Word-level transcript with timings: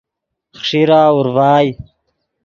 خیݰیرہ 0.65 1.01
اورڤائے 1.13 1.69